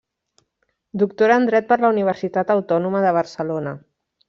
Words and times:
Doctora 1.03 1.35
en 1.41 1.45
Dret 1.51 1.67
per 1.73 1.77
la 1.85 1.93
Universitat 1.95 2.55
Autònoma 2.57 3.05
de 3.07 3.15
Barcelona. 3.21 3.79